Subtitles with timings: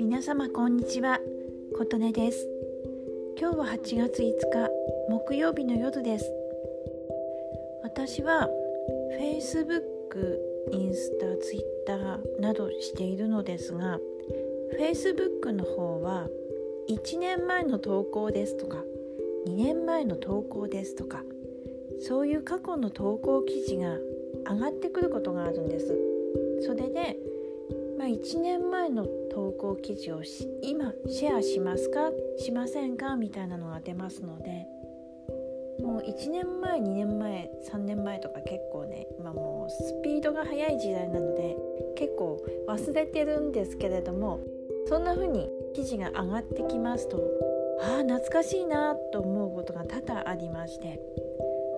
[0.00, 1.20] 皆様こんにちは。
[1.76, 2.48] 琴音です。
[3.38, 4.68] 今日は8月5日
[5.08, 6.24] 木曜日の夜です。
[7.84, 8.48] 私は
[9.20, 10.38] Facebook、
[10.72, 14.00] インスタ、Twitter などしているのですが
[14.80, 16.26] Facebook の方は
[16.90, 18.78] 1年前の投稿ですとか
[19.46, 21.22] 2年前の投稿ですとか
[22.00, 23.96] そういう過去の投稿記事が
[24.50, 25.98] 上がってくることがあるんです。
[26.60, 27.16] それで、
[27.98, 30.22] まあ、1年前の投稿記事を
[30.62, 34.66] 今シェアしますかしませんかみたいなのが出ますので
[35.80, 41.56] もう1年前2年前3年前とか結構ね今もうスピードが速い時代なので
[41.96, 44.40] 結構忘れてるんですけれども
[44.88, 47.22] そんな風に記事が上がってきますと
[47.80, 51.00] ああ懐かしいなと思うことが多々ありまして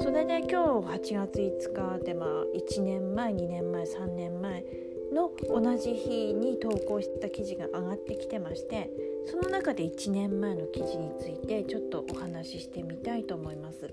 [0.00, 4.64] それで今日8月5日でまあ1年前2年前3年前
[5.12, 8.90] の同じ日に投稿した記事が上がってきてまして
[9.26, 13.92] その中で1年前の記事についてちょっとお話ししてみたいと思います。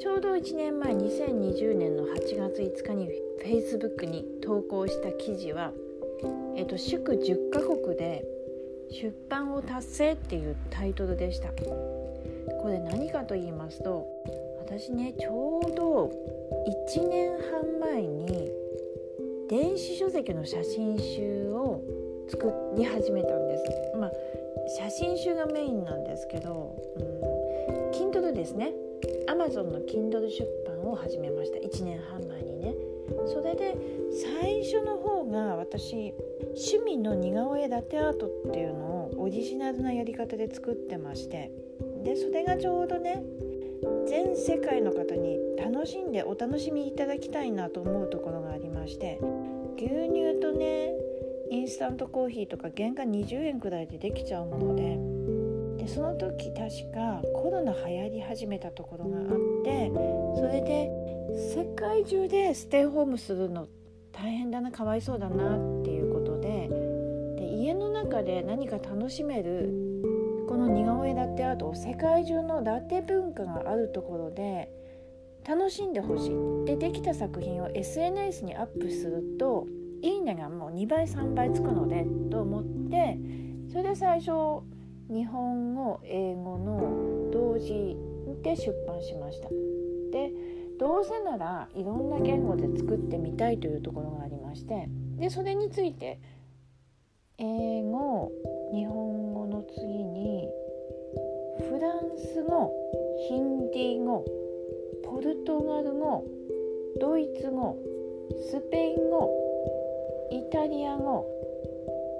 [0.00, 3.08] ちょうど1年前2020年の8月5日に
[3.44, 5.72] Facebook に投稿した記事は、
[6.56, 8.24] えっと、祝10カ国で
[8.90, 11.50] 出版を達成っていうタイトルでした。
[11.50, 14.06] これ何かと言いますと
[14.78, 16.10] 私ねちょうど
[16.96, 18.50] 1年半前に
[19.50, 21.82] 電子書籍の写真集を
[22.30, 23.64] 作り始めたんです。
[23.98, 24.12] まあ
[24.78, 28.72] 写真集がメインなんですけど、うん、Kindle ですね。
[29.28, 31.58] Amazon の Kindle 出版を始めました。
[31.58, 32.74] 1年半前にね。
[33.26, 33.76] それで
[34.32, 36.14] 最初の方が私
[36.46, 41.50] 趣味の似顔絵ラテアートっていうのをオリジナルなやり方で作ってまして。
[42.04, 43.22] でそれがちょうどね
[44.12, 49.18] 全世界の方に楽しんでお楽しみいただきたいなと思うところがありまして
[49.78, 50.92] 牛乳とね
[51.50, 54.76] インスタントコーヒーとか原価20円くらいでできちゃうもの
[55.78, 59.24] ででその時確かコロナ流行り始めたところがあっ
[59.64, 59.90] て
[60.36, 60.90] それで
[61.56, 63.66] 世界中でステイホームするの
[64.12, 66.68] 大変だなかわいそうだなっていうことで
[67.38, 69.72] で家の中で何か楽しめる
[70.52, 74.68] この似顔絵ラテアートを世界中のラテ文化があるところで
[75.48, 79.66] 楽しんでほしいでできた作品を SNS にアップすると
[80.02, 83.18] いいねがもう2倍3倍つくのでと思って
[83.70, 84.60] それで最初
[85.08, 87.96] 日本語英語の同時
[88.42, 89.48] で出版しました。
[89.48, 90.32] で
[90.78, 96.20] どうせならいろんな言語で作ってみたいというところがありましてでそれについて
[97.38, 98.30] 英語
[98.74, 100.48] 日本語の次に
[101.68, 102.70] フランス語
[103.28, 104.24] ヒンディー語
[105.04, 106.24] ポルトガル語
[107.00, 107.78] ドイツ語
[108.50, 109.30] スペイン語
[110.30, 111.26] イタリア語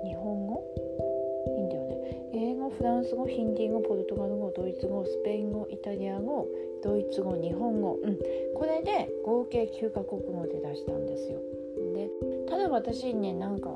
[0.04, 0.64] 日本語？
[1.56, 1.96] いいんだよね
[2.34, 6.48] 英語フランス語ヒンディー語ポルトガル語ドイツ語スペイン語イタリア語
[6.82, 8.18] ドイツ語日本語、うん、
[8.54, 11.38] これで合計9カ国語で出したんですよ。
[11.94, 12.10] で
[12.48, 13.70] ただ私ねなんか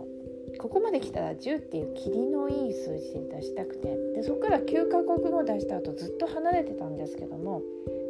[0.58, 7.62] ここまで来たら10っていう霧のいい数字で出したくてでそこから9カ国語出した後ずっと離れてたんですけども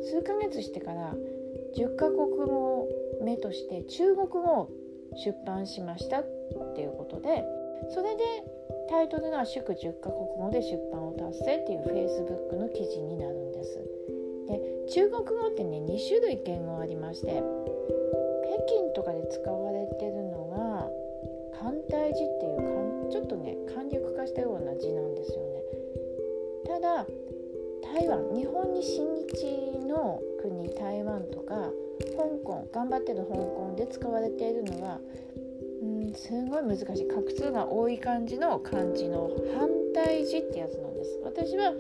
[0.03, 1.15] 数ヶ月してから
[1.77, 2.89] 10カ国語
[3.23, 4.71] 目として中国語を
[5.17, 6.27] 出版しましたっ
[6.75, 7.45] ていうことで
[7.91, 8.23] それで
[8.89, 13.81] タイトルが祝10カ国語で出版を達成っていう Facebook の記事になるんです。
[14.49, 14.61] で
[14.93, 17.43] 中国語ってね2種類言語ありまして北
[18.67, 20.75] 京とかで使われてるのが
[21.66, 25.62] 簡体字っていうかちょっとね簡略化したような字なんですよね。
[26.65, 27.06] ただ
[27.82, 31.72] 台湾日本に親日の国台湾とか
[32.16, 35.00] 香港頑張ってる香港で使われているのは
[35.82, 39.28] うんすごい難しい画数が多い感じの漢字の
[39.59, 41.72] 反対字ってやつなんです私は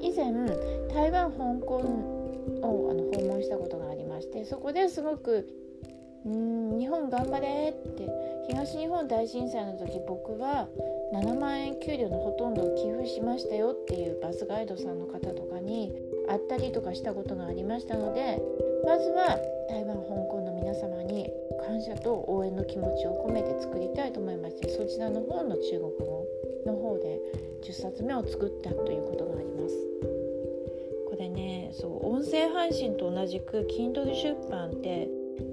[0.00, 0.32] 以前
[0.92, 5.46] 台湾香港をあの訪問したことがありましてそこですごく
[6.26, 8.08] うん日本頑張れって
[8.48, 10.68] 東日本大震災の時僕は
[11.12, 15.92] 7万円給料のほとんどを寄付しましたよっていうバスガイドさんの方とかに
[16.28, 18.40] 会ったりとかしたことがありましたので
[18.84, 19.38] まずは
[19.68, 21.30] 台湾香港の皆様に
[21.66, 26.26] 感謝と応援の気持ちを込めて作りたいと思いましてそちらの方の中国語
[26.66, 27.20] の方で
[27.64, 29.74] 10冊目を作ったということがあります。
[31.08, 35.08] これねそう音声配信と同じく Kindle 出版って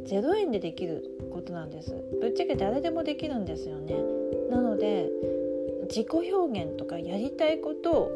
[0.06, 1.96] 0円でできることなんです。
[2.22, 3.96] ぶっちゃけ誰でもできるんですよね。
[4.50, 5.10] なので
[5.84, 8.12] 自己表現とかやりたいことを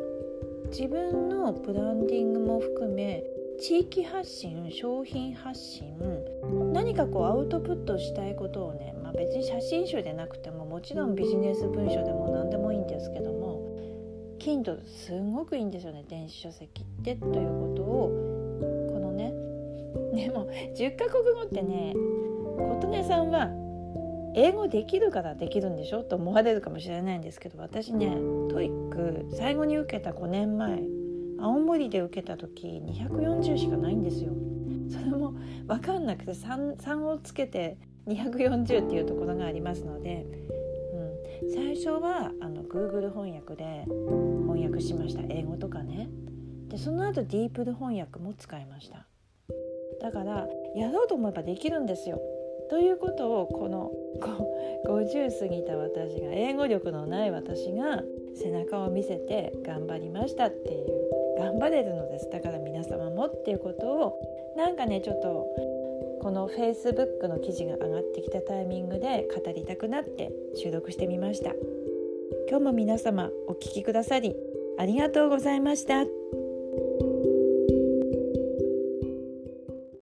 [0.72, 3.24] 自分のブランディングも含め
[3.60, 5.94] 地域発信商品発信
[6.74, 13.60] 何かこうアウトプットしたいことをね、まあ、別に写真集でなくてももちろんビジネス文書でも何でもいいんですけども
[14.40, 17.16] Kindle すごくいいんですよね電子書籍って。
[17.16, 18.29] ということを
[20.16, 21.94] でも10カ国語ってね
[22.58, 23.52] 琴音さんは
[24.36, 28.18] 英語できるからできるんでしょと思われるかもしれないんですけど私ね
[28.50, 30.84] TOEIC 最後に受けた5年前
[31.40, 34.34] 青森で受けた時240しかないんですよ。
[34.90, 35.36] それも
[35.68, 37.78] 分かんなくて 3, 3をつけて
[38.08, 40.26] 240っていうところがありますので、
[41.42, 45.22] うん、最初はあの Google 翻訳で翻訳しました。
[45.30, 46.10] 英語とかね。
[46.68, 49.09] でその後ディープル翻訳も使いました。
[50.02, 52.22] だからやろうと思えばできるんですよ。
[52.70, 53.92] ということをこの
[54.86, 58.04] 50過ぎた私が英語力のない私が
[58.36, 62.30] 背中を見せて頑張りましたっていう頑張れるのです。
[62.30, 64.20] だから皆様もっていうことを
[64.56, 65.48] なんかねちょっと
[66.22, 71.54] この Facebook の記事が上がってきたタイミングで語りたくなって収録してみました。
[72.50, 74.36] 今日も皆様お聴きくださり
[74.78, 76.06] ありがとうございました。